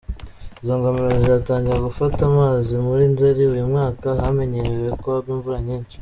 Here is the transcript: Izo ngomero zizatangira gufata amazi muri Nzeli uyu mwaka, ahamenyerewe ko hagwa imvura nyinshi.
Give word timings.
Izo 0.61 0.73
ngomero 0.77 1.09
zizatangira 1.21 1.85
gufata 1.87 2.21
amazi 2.31 2.73
muri 2.85 3.03
Nzeli 3.13 3.41
uyu 3.53 3.65
mwaka, 3.71 4.07
ahamenyerewe 4.21 4.89
ko 5.01 5.07
hagwa 5.15 5.31
imvura 5.35 5.59
nyinshi. 5.67 5.95